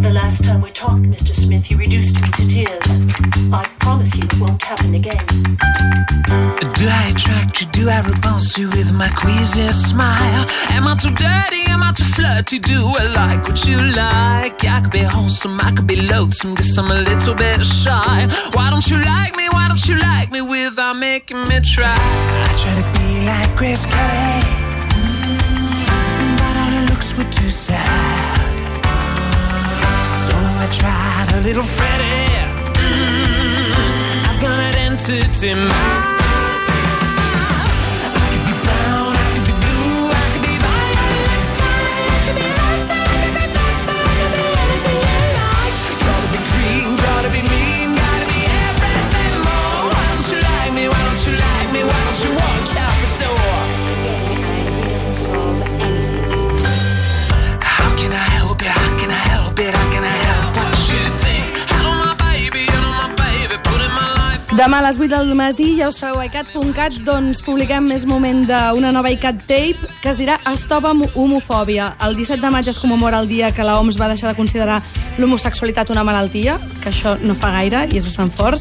[0.00, 1.34] The last time we talked, Mr.
[1.34, 2.86] Smith, you reduced me to tears.
[3.52, 5.24] I promise you it won't happen again.
[6.78, 7.66] Do I attract you?
[7.72, 10.46] Do I repulse you with my queasy smile?
[10.70, 11.62] Am I too dirty?
[11.72, 12.58] Am I too flirty?
[12.60, 14.64] Do I like what you like?
[14.64, 18.28] I could be wholesome, I could be loathsome, guess I'm a little bit shy.
[18.54, 19.48] Why don't you like me?
[19.50, 21.98] Why don't you like me without making me try?
[22.48, 24.42] I try to be like Grace Kelly,
[26.38, 27.97] but all her looks were too sad.
[31.40, 32.26] Little Freddie.
[32.74, 36.17] Mm, I've got an entity mind.
[64.58, 68.40] Demà a les 8 del matí, ja ho sabeu, a icat.cat, doncs publiquem més moment
[68.48, 71.92] d'una nova iCat Tape que es dirà Stop homofòbia.
[72.02, 74.80] El 17 de maig es commemora el dia que la OMS va deixar de considerar
[75.20, 78.58] l'homosexualitat una malaltia, que això no fa gaire i és bastant fort,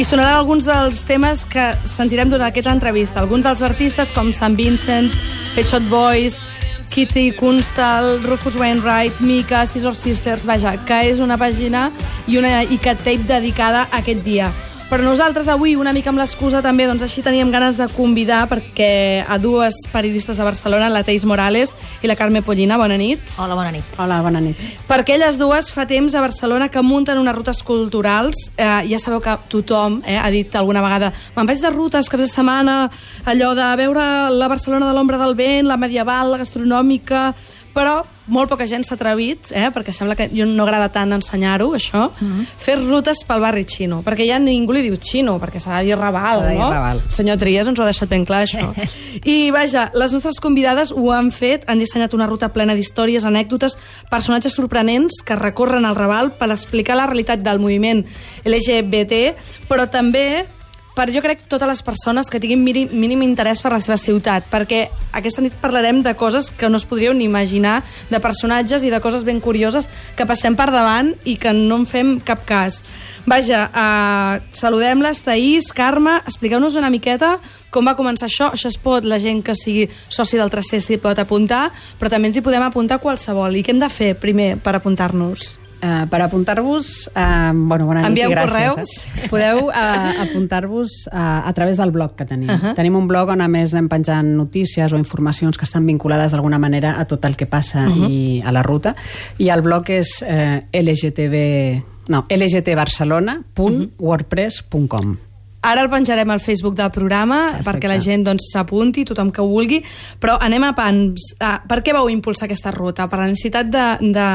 [0.00, 3.20] i sonaran alguns dels temes que sentirem durant aquesta entrevista.
[3.20, 5.12] Alguns dels artistes com Sant Vincent,
[5.52, 6.40] Pet Shop Boys,
[6.88, 11.90] Kitty Kunstal, Rufus Wainwright, Mika, Scissor Sisters, vaja, que és una pàgina
[12.24, 14.54] i una iCat Tape dedicada a aquest dia.
[14.84, 19.24] Però nosaltres avui, una mica amb l'excusa també, doncs així teníem ganes de convidar perquè
[19.24, 21.72] a dues periodistes de Barcelona, la Teis Morales
[22.04, 23.22] i la Carme Pollina, bona nit.
[23.40, 23.96] Hola, bona nit.
[23.96, 24.60] Hola, bona nit.
[24.86, 28.50] Perquè elles dues fa temps a Barcelona que munten unes rutes culturals.
[28.58, 32.26] Eh, ja sabeu que tothom eh, ha dit alguna vegada me'n vaig de rutes caps
[32.26, 32.78] de setmana,
[33.24, 37.32] allò de veure la Barcelona de l'ombra del vent, la medieval, la gastronòmica...
[37.74, 41.74] Però molt poca gent s'ha atrevit, eh, perquè sembla que jo no agrada tant ensenyar-ho,
[41.74, 42.46] això, mm -hmm.
[42.56, 45.98] fer rutes pel barri xino, perquè ja ningú li diu xino, perquè s'ha de dir
[45.98, 46.70] Raval, de dir no?
[46.70, 47.02] Raval.
[47.04, 48.72] El senyor Trias ens ho ha deixat ben clar, això.
[49.24, 53.76] I, vaja, les nostres convidades ho han fet, han dissenyat una ruta plena d'històries, anècdotes,
[54.10, 58.04] personatges sorprenents que recorren el Raval per explicar la realitat del moviment
[58.44, 59.34] LGBT,
[59.68, 60.46] però també
[60.94, 64.46] per jo crec totes les persones que tinguin mínim, mínim interès per la seva ciutat,
[64.50, 68.92] perquè aquesta nit parlarem de coses que no es podríeu ni imaginar, de personatges i
[68.94, 72.82] de coses ben curioses que passem per davant i que no en fem cap cas.
[73.26, 77.38] Vaja, uh, saludem-les, Taís, Carme, expliqueu-nos una miqueta
[77.74, 78.52] com va començar això.
[78.54, 81.66] Això es pot, la gent que sigui soci del 3C s'hi pot apuntar,
[81.98, 83.58] però també ens hi podem apuntar qualsevol.
[83.58, 85.63] I què hem de fer primer per apuntar-nos?
[85.84, 88.72] Uh, per apuntar-vos, uh, bueno, bona nit Envieu i gràcies.
[88.72, 89.04] correus.
[89.20, 89.28] Eh?
[89.28, 92.48] Podeu uh, apuntar-vos uh, a través del blog que tenim.
[92.48, 92.74] Uh -huh.
[92.74, 96.58] Tenim un blog on a més anem penjant notícies o informacions que estan vinculades d'alguna
[96.58, 98.08] manera a tot el que passa uh -huh.
[98.08, 98.96] i a la ruta.
[99.36, 101.82] I el blog és uh, lgtb...
[102.08, 105.18] No, lgtbarcelona.wordpress.com.
[105.64, 107.70] Ara el penjarem al Facebook del programa Perfecte.
[107.70, 109.78] perquè la gent doncs, s'apunti, tothom que ho vulgui,
[110.20, 111.30] però anem a pans.
[111.40, 113.08] Uh, per què vau impulsar aquesta ruta?
[113.08, 114.26] Per la necessitat de, de,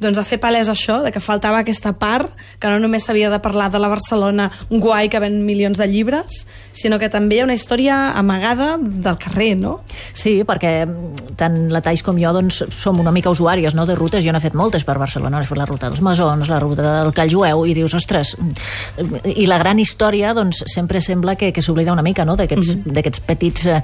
[0.00, 3.40] doncs, de fer palès això, de que faltava aquesta part, que no només s'havia de
[3.42, 7.48] parlar de la Barcelona guai que ven milions de llibres, sinó que també hi ha
[7.48, 9.80] una història amagada del carrer, no?
[10.14, 10.86] Sí, perquè
[11.38, 14.24] tant la Tais com jo doncs, som una mica usuàries no, de rutes.
[14.24, 15.40] Jo n'he fet moltes per Barcelona.
[15.40, 18.34] He fet la ruta dels Masons, la ruta del Call Jueu, i dius, ostres...
[19.28, 22.36] I la gran història doncs, sempre sembla que, que s'oblida una mica no?
[22.36, 23.26] d'aquests mm -hmm.
[23.26, 23.82] petits eh,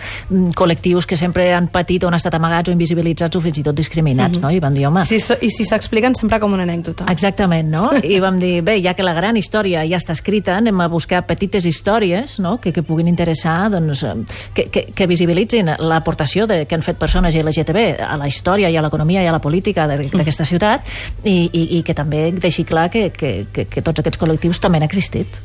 [0.54, 3.76] col·lectius que sempre han patit o han estat amagats o invisibilitzats o fins i tot
[3.76, 4.38] discriminats.
[4.38, 4.50] Mm -hmm.
[4.50, 4.56] no?
[4.56, 5.04] I vam dir, home...
[5.04, 5.64] Si, so- I si
[6.04, 7.06] s'expliquen sempre com una anècdota.
[7.10, 7.91] Exactament, no?
[8.03, 11.22] I vam dir, bé, ja que la gran història ja està escrita, anem a buscar
[11.26, 12.59] petites històries no?
[12.60, 14.14] que, que puguin interessar, doncs, eh,
[14.54, 18.76] que, que, que visibilitzin l'aportació de- que han fet persones LGTB a la història i
[18.76, 20.84] a l'economia i a la política de- d'aquesta ciutat
[21.25, 24.78] i, i, i que també deixi clar que, que, que, que tots aquests col·lectius també
[24.78, 25.41] han existit.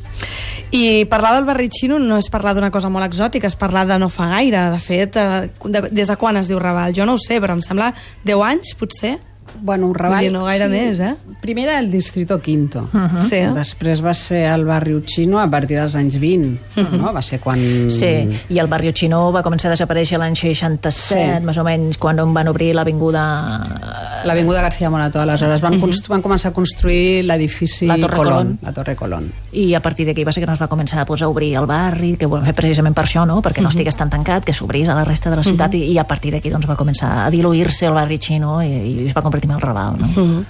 [0.72, 3.96] I parlar del barri xino no és parlar d'una cosa molt exòtica, és parlar de
[3.98, 4.60] no fa gaire.
[4.74, 6.92] De fet, eh, de, des de quan es diu Raval?
[6.94, 7.90] Jo no ho sé, però em sembla
[8.28, 9.16] 10 anys, potser?
[9.60, 9.94] Bueno, un.
[9.94, 11.14] Vull dir, no gaire més, eh?
[11.40, 12.88] Primer era el Distrito Quinto.
[12.92, 13.28] Uh -huh.
[13.28, 13.40] Sí.
[13.54, 16.58] Després va ser el barri Chino a partir dels anys 20.
[16.76, 16.98] Uh -huh.
[16.98, 17.12] no?
[17.12, 17.58] Va ser quan...
[17.90, 21.46] Sí, i el barri xino va començar a desaparèixer l'any 67, Sí.
[21.46, 24.22] més o menys, quan van obrir l'avinguda...
[24.24, 25.20] L'Avinguda García Morato.
[25.20, 26.08] Aleshores van, uh -huh.
[26.08, 28.58] van començar a construir l'edifici La Torre Colón.
[28.62, 29.32] La Torre Colón.
[29.52, 31.66] i a partir d'aquí va ser que no es va començar pues, a obrir el
[31.66, 33.40] barri, que ho vam fer precisament per això, no?
[33.42, 35.98] perquè no estigués tan tancat, que s'obrís a la resta de la ciutat i, i
[35.98, 39.22] a partir d'aquí doncs, va començar a diluir-se el barri xino i, i es va
[39.22, 39.96] convertir el Raval.
[39.98, 40.24] No?
[40.24, 40.46] Mm.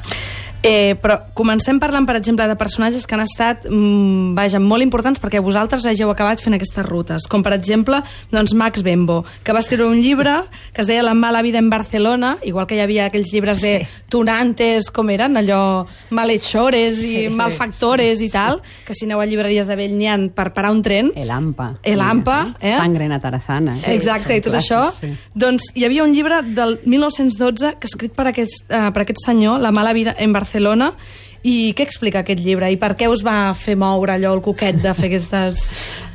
[0.62, 5.20] Eh, però comencem parlant, per exemple, de personatges que han estat mm, vaja, molt importants
[5.22, 9.62] perquè vosaltres hàgiu acabat fent aquestes rutes, com per exemple doncs Max Bembo, que va
[9.64, 10.42] escriure un llibre
[10.74, 13.86] que es deia La mala vida en Barcelona, igual que hi havia aquells llibres de
[14.12, 19.22] tunantes, com eren, allò malhechores i Sí, sí, malfactores sí, i tal, que si aneu
[19.22, 21.10] a llibreries de vell n'hi ha per parar un tren.
[21.16, 21.70] El Ampa.
[21.82, 22.76] El Ampa, eh?
[22.76, 23.76] Sangre en Atarazana.
[23.80, 24.82] Sí, Exacte, i tot això.
[24.92, 25.08] Sí.
[25.32, 29.60] Doncs hi havia un llibre del 1912 que escrit per aquest, uh, per aquest senyor,
[29.60, 30.49] La mala vida en Barcelona,
[31.46, 32.68] i què explica aquest llibre?
[32.68, 35.62] I per què us va fer moure allò, el coquet de fer aquestes...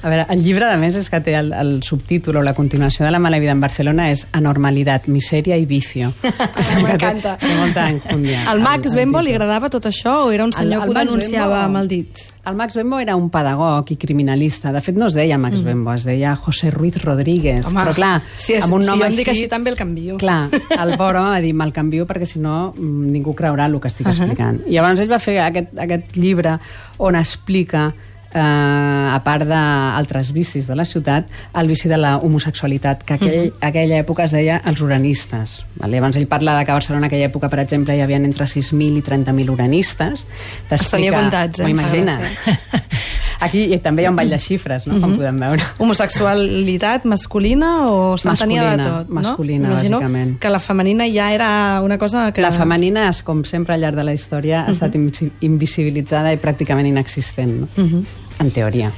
[0.06, 3.08] A veure, el llibre, a més, és que té el, el subtítol o la continuació
[3.08, 6.12] de La mala vida en Barcelona és Anormalitat, misèria i vicio.
[6.84, 7.36] M'encanta.
[7.42, 8.44] Té molta encúndia.
[8.52, 10.94] Al Max el Bembo li agradava tot això o era un senyor El- el que
[10.94, 12.22] ho denunciava Bembo- amb el dit?
[12.46, 14.72] El Max Bembo era un pedagog i criminalista.
[14.72, 17.66] De fet, no es deia Max Bembo, es deia José Ruiz Rodríguez.
[17.66, 19.42] però clar, si, és, amb un si nom jo em dic així...
[19.48, 20.18] així també el canvio.
[20.22, 20.52] Clar,
[20.86, 23.90] el pobre home va dir, me'l canvio perquè si no mm, ningú creurà el que
[23.90, 24.62] estic explicant.
[24.70, 26.60] I llavors ell va fer aquest, aquest llibre
[27.02, 27.88] on explica
[28.36, 33.54] eh, a part d'altres vicis de la ciutat, el vici de la homosexualitat, que aquell,
[33.62, 35.64] aquella època es deia els uranistes.
[35.80, 35.98] Vale?
[36.04, 38.46] Abans ell parla de que a Barcelona en aquella època, per exemple, hi havia entre
[38.46, 40.26] 6.000 i 30.000 uranistes.
[40.70, 41.70] Els tenia comptats, eh?
[41.72, 42.20] Imagina.
[43.46, 44.96] Aquí i també hi ha un ball de xifres, no?
[45.04, 45.64] com podem veure.
[45.84, 49.10] Homosexualitat masculina o s'entenia de Masculina, tot?
[49.10, 49.74] masculina, no?
[49.76, 50.38] Imagino bàsicament.
[50.40, 52.42] que la femenina ja era una cosa que...
[52.42, 56.40] La femenina, és, com sempre al llarg de la història, ha estat invisi- invisibilitzada i
[56.42, 58.04] pràcticament inexistent, no?
[58.40, 58.92] En teoria.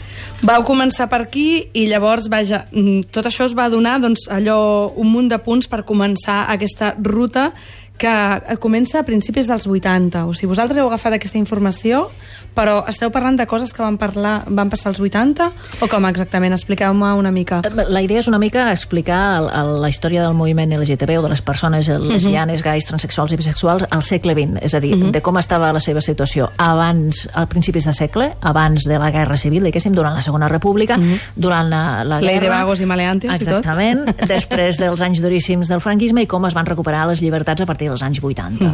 [0.45, 4.91] Vau començar per aquí i llavors, vaja, mm, tot això us va donar doncs, allò,
[4.95, 7.51] un munt de punts per començar aquesta ruta
[7.97, 10.25] que eh, comença a principis dels 80.
[10.29, 12.07] O sigui, vosaltres heu agafat aquesta informació,
[12.57, 15.45] però esteu parlant de coses que van, parlar, van passar als 80?
[15.85, 16.55] O com exactament?
[16.55, 17.61] Expliqueu-me una mica.
[17.75, 21.31] La idea és una mica explicar el, el, la història del moviment LGTB o de
[21.33, 25.37] les persones lesbianes, gais, transexuals i bisexuals al segle XX, és a dir, de com
[25.37, 29.93] estava la seva situació abans, al principis de segle, abans de la Guerra Civil, diguéssim,
[29.93, 30.97] durant la Segona República,
[31.35, 32.47] durant la, la Ley guerra...
[32.47, 33.59] de vagos i maleantes i tot.
[33.59, 37.69] Exactament, després dels anys duríssims del franquisme i com es van recuperar les llibertats a
[37.69, 38.69] partir dels anys 80.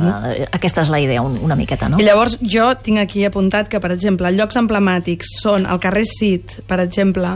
[0.53, 1.99] Aquesta és la idea un, una miqueta, no?
[2.01, 6.59] I llavors jo tinc aquí apuntat que, per exemple, llocs emblemàtics són el carrer Cid,
[6.69, 7.29] per exemple,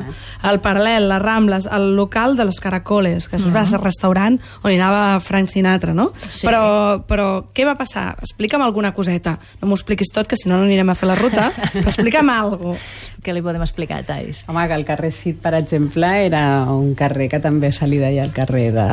[0.47, 4.79] el Paral·lel, les Rambles, el local de los Caracoles, que és un restaurant on hi
[4.79, 6.12] anava Frank Sinatra, no?
[6.27, 6.45] Sí.
[6.47, 8.09] Però, però què va passar?
[8.21, 9.38] Explica'm alguna coseta.
[9.62, 12.33] No m'ho expliquis tot, que si no no anirem a fer la ruta, però explica'm
[12.33, 12.77] alguna
[13.27, 14.44] Què li podem explicar, Thais?
[14.47, 18.24] Home, que el carrer Cid, per exemple, era un carrer que també se li deia
[18.24, 18.85] el carrer de...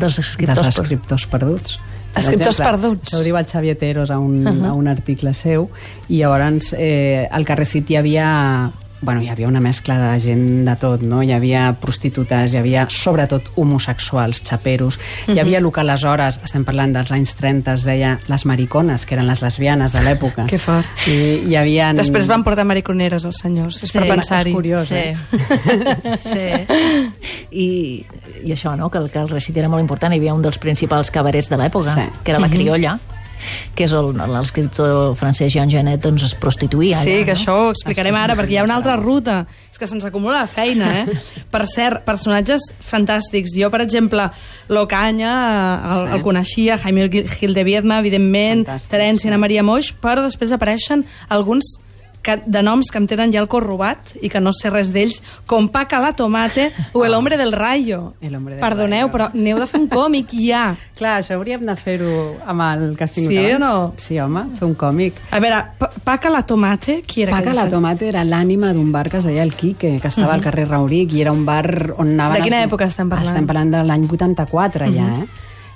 [0.00, 1.76] Dels escriptors dels escriptors perduts.
[1.78, 3.12] Per Escriptors exemple, perduts.
[3.12, 4.66] Això ho diu el Xavier Teros a un, uh -huh.
[4.70, 5.70] a un article seu,
[6.08, 8.72] i llavors eh, al carrer Cid hi havia
[9.02, 11.22] bueno, hi havia una mescla de gent de tot, no?
[11.22, 14.98] Hi havia prostitutes, hi havia sobretot homosexuals, xaperos,
[15.28, 19.14] hi havia el que aleshores, estem parlant dels anys 30, es deia les maricones, que
[19.18, 20.46] eren les lesbianes de l'època.
[20.50, 20.86] Que fort.
[21.06, 21.92] I hi havia...
[21.96, 24.50] Després van portar mariconeres els senyors, és Sí, per pensar-hi.
[24.50, 24.88] és curiós.
[24.88, 24.94] Sí.
[24.94, 26.18] eh?
[26.20, 26.48] sí.
[27.50, 27.68] I,
[28.44, 30.12] I això, no?, que el, que el recit era molt important.
[30.14, 32.08] Hi havia un dels principals cabarets de l'època, Sí.
[32.24, 32.96] que era la criolla,
[33.74, 36.98] que és l'escriptor francès Jean Genet doncs, es prostituïa.
[37.02, 37.38] Sí, allà, que no?
[37.38, 39.46] això ho explicarem ara, perquè hi ha una altra ruta.
[39.70, 41.16] És que se'ns acumula la feina, eh?
[41.52, 43.54] Per cert, personatges fantàstics.
[43.56, 44.30] Jo, per exemple,
[44.68, 45.32] l'Ocaña,
[45.92, 46.12] el, Sí.
[46.14, 49.30] el coneixia, Jaime Gil de Viedma, evidentment, Fantàstic, Terència.
[49.32, 51.76] Ana Maria Moix, però després apareixen alguns
[52.26, 54.90] que, de noms que em tenen ja el cor robat i que no sé res
[54.92, 58.14] d'ells, com Paca la Tomate o El Hombre del Rayo.
[58.20, 59.12] El Hombre del Perdoneu, Rayo.
[59.14, 60.72] però n'heu de fer un còmic ja.
[60.98, 62.12] Clar, això hauríem de fer-ho
[62.48, 63.72] amb el que has tingut Sí o no?
[64.00, 65.22] Sí, home, fer un còmic.
[65.30, 67.36] A veure, Pa- Paca la Tomate, qui era?
[67.36, 67.68] Paca la?
[67.70, 71.12] Tomate era l'ànima d'un bar que es deia el Quique, que estava al carrer Rauric,
[71.14, 72.40] i era un bar on anaven...
[72.40, 73.28] De quina els- època estem parlant?
[73.34, 75.26] Estem parlant de l'any 84, ja, eh?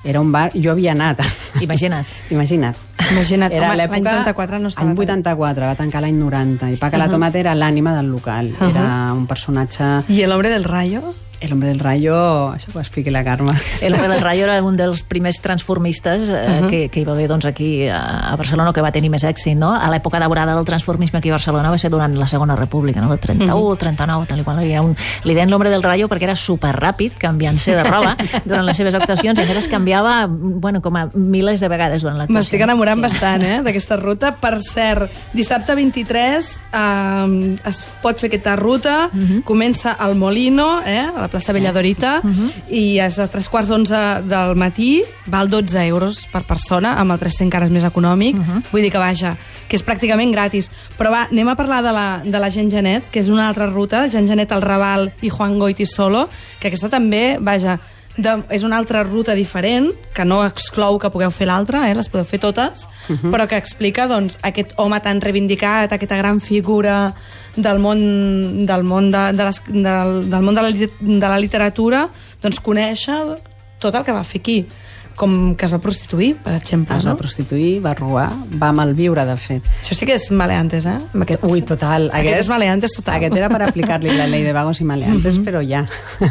[0.05, 0.51] Era un bar...
[0.55, 1.21] Jo havia anat.
[1.61, 2.07] Imagina't.
[2.31, 2.77] Imagina't.
[3.11, 4.15] Imagina't, Era home, l'any l'època...
[4.21, 7.55] 84 no estava Any tan- 84, va tancar l'any 90, i Paca la Tomate era
[7.55, 8.53] l'ànima del local.
[8.61, 9.91] Era un personatge...
[10.09, 11.15] I el hombre del rayo?
[11.41, 12.15] El hombre del rayo...
[12.53, 13.55] Això ho expliqui la Carme.
[13.81, 17.29] El Hombre del Rayo era un dels primers transformistes eh, que, que hi va haver
[17.31, 19.57] doncs, aquí a Barcelona, que va tenir més èxit.
[19.57, 19.73] No?
[19.73, 23.09] A l'època daurada del transformisme aquí a Barcelona va ser durant la Segona República, no?
[23.09, 24.61] del 31, 39, tal i qual.
[24.61, 24.93] Era un,
[25.25, 28.13] li deien l'Hombre del Rayo perquè era superràpid, canviant-se de roba
[28.45, 32.05] durant les seves actuacions, i a més es canviava bueno, com a milers de vegades
[32.05, 32.37] durant l'actuació.
[32.37, 34.35] M'estic enamorant bastant, eh, d'aquesta ruta.
[34.41, 38.99] Per cert, dissabte 23 eh, es pot fer aquesta ruta,
[39.49, 42.21] comença al Molino, eh, a la plaça Belladorita,
[42.69, 47.19] i és a tres quarts d'onze del matí, val 12 euros per persona, amb el
[47.19, 48.37] 300 encara és més econòmic,
[48.73, 49.37] vull dir que vaja,
[49.69, 50.71] que és pràcticament gratis.
[50.99, 53.67] Però va, anem a parlar de la, de la Gent Genet, que és una altra
[53.71, 56.29] ruta, Gent Genet, el Raval i Juan Goiti Solo,
[56.61, 57.79] que aquesta també, vaja,
[58.23, 62.09] de, és una altra ruta diferent, que no exclou que pugueu fer l'altra, eh, les
[62.09, 63.31] podeu fer totes, uh -huh.
[63.33, 67.15] però que explica doncs, aquest home tan reivindicat, aquesta gran figura
[67.57, 72.09] del món, del món de, de les, del, del món de la, de la literatura,
[72.43, 73.39] doncs conèixer
[73.79, 74.67] tot el que va fer aquí
[75.21, 77.21] com que es va prostituir, per exemple, Es va no?
[77.21, 78.31] prostituir, va robar,
[78.63, 79.69] va malviure, de fet.
[79.83, 80.97] Això sí que és maleantes, eh?
[81.13, 81.45] Amb aquest...
[81.45, 82.09] Ui, total.
[82.17, 83.21] Aquest, és maleantes total.
[83.21, 85.85] Aquest era per aplicar-li la llei de vagos i maleantes, però ja.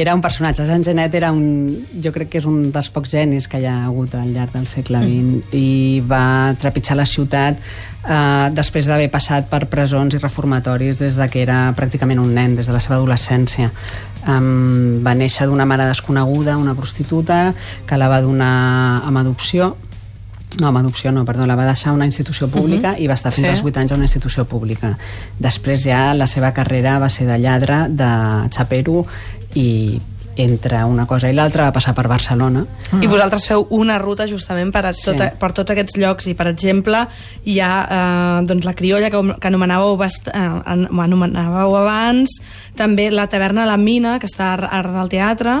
[0.00, 0.64] Era un personatge.
[0.64, 1.84] Jean Genet era un...
[2.00, 4.64] Jo crec que és un dels pocs genis que hi ha hagut al llarg del
[4.70, 11.02] segle XX i va trepitjar la ciutat eh, després d'haver passat per presons i reformatoris
[11.02, 13.68] des de que era pràcticament un nen, des de la seva adolescència.
[14.28, 17.54] Um, va néixer d'una mare desconeguda, una prostituta,
[17.86, 19.76] que la va donar amb adopció
[20.58, 23.02] no, amb adopció no, perdó, la va deixar a una institució pública uh -huh.
[23.02, 23.50] i va estar fins Sí.
[23.50, 24.98] als 8 anys a una institució pública.
[25.38, 29.06] Després ja la seva carrera va ser de lladre, de xapero
[29.54, 30.00] i
[30.42, 32.64] entre una cosa i l'altra va passar per Barcelona.
[33.00, 35.04] I vosaltres feu una ruta justament per, a Sí.
[35.10, 37.06] tota, per tots aquests llocs i, per exemple,
[37.44, 42.30] hi ha eh, doncs, la criolla que, que anomenàveu, bast, eh, an- anomenàveu abans,
[42.76, 45.60] també la taverna La Mina, que està a Art del Teatre,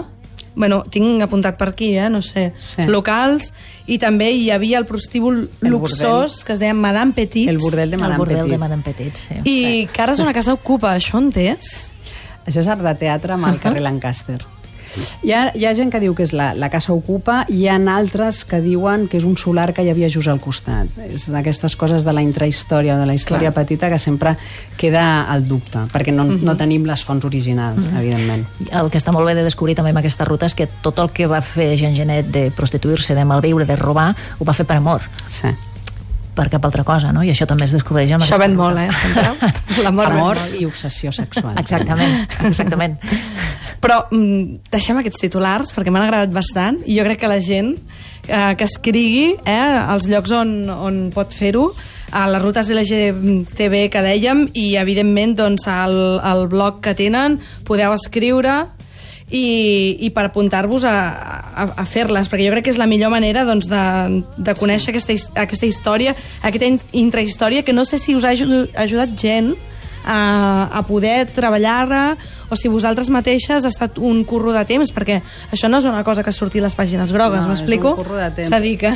[0.54, 2.82] bueno, tinc apuntat per aquí, eh, no sé, Sí.
[2.86, 3.52] locals,
[3.86, 7.90] i també hi havia el prostíbul El luxós, que es deia Madame Petit, El bordel
[7.90, 8.50] de El Madame bordel Petit.
[8.52, 9.34] de Madame Petit, sí.
[9.44, 11.92] i que ara és una casa ocupa, això on és?
[12.46, 14.40] Això és art de teatre amb el carrer Lancaster.
[15.22, 17.76] Hi ha, hi ha gent que diu que és la, la casa ocupa, hi ha
[17.94, 20.90] altres que diuen que és un solar que hi havia just al costat.
[21.06, 23.64] És d'aquestes coses de la intrahistòria, de la història Clar.
[23.64, 24.36] petita, que sempre
[24.80, 28.46] queda al dubte, perquè no, no tenim les fonts originals, evidentment.
[28.70, 31.10] El que està molt bé de descobrir també amb aquesta ruta és que tot el
[31.14, 34.80] que va fer Jean Genet de prostituir-se, de malviure, de robar, ho va fer per
[34.80, 35.48] amor, Sí.
[36.34, 37.22] Per cap altra cosa, no?
[37.26, 38.62] I això també es descobreix amb Això aquesta ven ruta.
[38.62, 39.82] molt, eh.
[39.84, 41.56] L'amor Amor i obsessió sexual.
[41.60, 42.98] Exactament, exactament.
[43.80, 47.74] Però mm, deixem aquests titulars perquè m'han agradat bastant i jo crec que la gent
[48.28, 51.70] eh, que escrigui eh, als llocs on, on pot fer-ho
[52.12, 57.94] a les rutes LGTB que dèiem i evidentment doncs, al, al blog que tenen podeu
[57.96, 58.64] escriure
[59.30, 60.94] i, i per apuntar-vos a,
[61.54, 64.90] a, a fer-les, perquè jo crec que és la millor manera doncs, de, de conèixer
[64.90, 64.96] sí.
[64.96, 69.54] aquesta, aquesta història, aquesta in- intrahistòria, que no sé si us ha aju- ajudat gent
[70.04, 72.16] a, a poder treballar-la
[72.50, 75.20] o si vosaltres mateixes ha estat un curro de temps, perquè
[75.52, 77.92] això no és una cosa que surti a les pàgines grogues, No, m'explico?
[77.92, 78.50] és un curro de temps.
[78.80, 78.90] Que...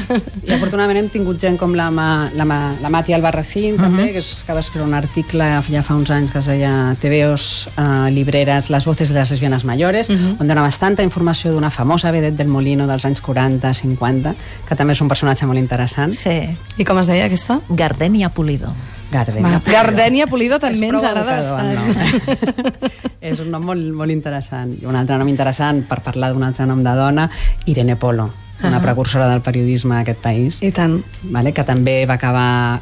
[0.48, 4.18] I afortunadament hem tingut gent com la, Ma, la, Ma, la Mati Albarracín, també, que,
[4.24, 7.46] és, que va escriure un article ja fa uns anys que es deia TVOs
[7.76, 12.34] eh, libreres, les voces de les lesbianes mayores, on dona bastanta informació d'una famosa vedet
[12.38, 14.34] del Molino dels anys 40-50,
[14.68, 16.12] que també és un personatge molt interessant.
[16.12, 16.40] Sí.
[16.78, 17.60] I com es deia aquesta?
[17.68, 18.74] Gardenia Pulido.
[19.14, 19.60] Gardenia.
[19.64, 21.70] Gardènia Pulido també ens agrada bastant.
[21.70, 22.90] eh?
[23.30, 24.74] és un nom molt, molt interessant.
[24.82, 27.28] I un altre nom interessant, per parlar d'un altre nom de dona,
[27.70, 28.26] Irene Polo,
[28.64, 30.98] una precursora del periodisme d'aquest país, I tant.
[31.30, 31.52] vale?
[31.54, 32.80] que també va acabar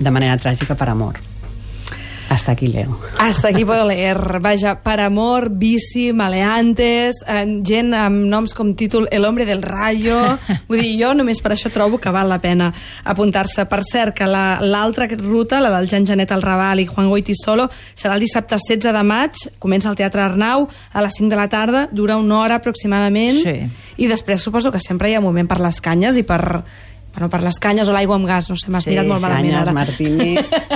[0.00, 1.18] de manera tràgica per amor.
[2.30, 2.96] Hasta aquí, Leo.
[3.18, 4.38] Hasta aquí puedo leer.
[4.40, 10.38] Vaja, per amor, bici, maleantes, eh, gent amb noms com títol El hombre del rayo...
[10.68, 12.68] Vull dir, jo només per això trobo que val la pena
[13.04, 13.64] apuntar-se.
[13.66, 17.34] Per cert, que la- l'altra ruta, la del Jan Janet al Raval i Juan Goiti
[17.34, 17.66] Solo,
[17.98, 21.48] serà el dissabte 16 de maig, comença al Teatre Arnau a les 5 de la
[21.50, 23.66] tarda, dura una hora aproximadament, Sí.
[23.98, 26.62] i després suposo que sempre hi ha moment per les canyes i per,
[27.20, 29.52] bueno, per les canyes o l'aigua amb gas, no sé, m'has Sí, mirat molt malament
[29.52, 29.72] Canyes, ara.
[29.76, 30.34] martini...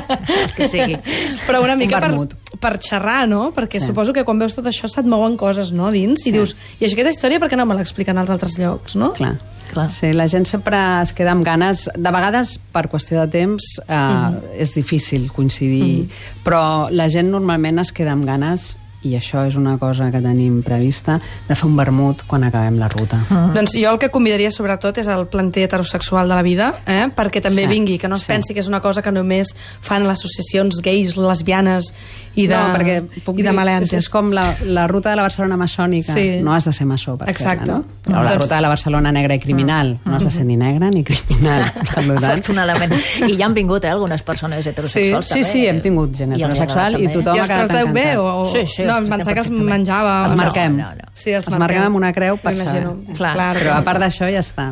[0.56, 0.98] que sigui.
[1.46, 3.46] Però una mica Un per, per xerrar, no?
[3.56, 3.86] Perquè Sí.
[3.88, 6.28] suposo que quan veus tot això se't mouen coses, no?, dins, Sí.
[6.28, 9.12] i dius, i això, aquesta història per què no me l'expliquen als altres llocs, no?
[9.16, 9.38] Clar.
[9.72, 9.88] Clar.
[9.90, 11.88] Sí, la gent sempre es queda amb ganes.
[11.96, 14.40] De vegades, per qüestió de temps, eh, Mhm.
[14.60, 16.08] és difícil coincidir,
[16.44, 20.62] però la gent normalment es queda amb ganes i això és una cosa que tenim
[20.64, 21.18] prevista,
[21.49, 23.18] de fer un vermut quan acabem la ruta.
[23.54, 27.06] Doncs jo el que convidaria sobretot és el planter heterosexual de la vida, eh?
[27.14, 28.32] perquè també Sí, vingui, que no es sí.
[28.32, 31.92] pensi que és una cosa que només fan les associacions gais, lesbianes
[32.34, 33.92] i de, no, perquè puc i de dir, maleantes.
[33.92, 36.14] és, és com la, la ruta de la Barcelona maçònica.
[36.16, 36.40] Sí.
[36.42, 37.66] No has de ser maçó per Exacte.
[37.66, 37.84] fer-la, no?
[38.04, 39.99] Però la Doncs- ruta de la Barcelona negra i criminal.
[40.04, 41.70] No has de ser ni negra ni criminal.
[41.96, 42.92] Afortunadament.
[43.28, 45.44] I ja han vingut, eh, algunes persones heterosexuals, Sí, també.
[45.52, 48.02] sí, hem tingut gent heterosexual i tothom I ha quedat tracteu bé?
[48.12, 48.18] encantat.
[48.18, 48.46] O, o...
[48.50, 50.14] Sí, sí, no, els em pensava que els menjava...
[50.28, 50.76] Els marquem.
[50.78, 51.10] no, no.
[51.14, 52.94] Sí, els, Els marquem amb una creu per M'imagino.
[52.94, 53.16] saber.
[53.18, 53.34] Clar.
[53.36, 54.70] Clar, Però a part d'això ja està.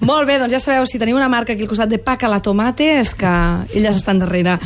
[0.00, 2.40] Molt bé, doncs ja sabeu, si teniu una marca aquí al costat de Paca la
[2.42, 3.32] Tomate, és que
[3.74, 4.58] elles estan darrere.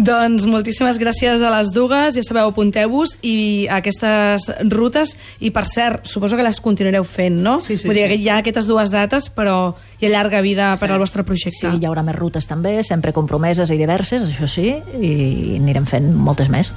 [0.00, 5.12] Doncs moltíssimes gràcies a les dues, ja sabeu, apunteu-vos i a aquestes rutes,
[5.44, 7.58] i per cert, suposo que les continuareu fent, no?
[7.60, 8.14] Sí, sí, Vull dir sí.
[8.14, 11.58] que hi ha aquestes dues dates, però hi ha llarga vida per al vostre projecte.
[11.58, 15.12] Sí, hi haurà més rutes també, sempre compromeses i diverses, això sí, i
[15.58, 16.72] anirem fent moltes més.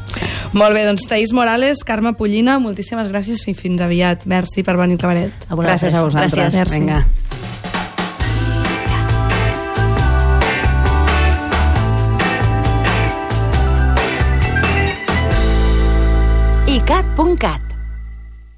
[0.52, 4.28] Molt bé, doncs Taís Morales, Carme Pollina, moltíssimes gràcies i fins aviat.
[4.28, 5.48] Merci per venir al cabaret.
[5.48, 5.56] A.
[5.64, 6.36] Gràcies a vosaltres.
[6.36, 6.60] Gràcies.
[6.60, 6.82] Merci.
[6.82, 7.04] Vinga.
[17.34, 17.63] icat.cat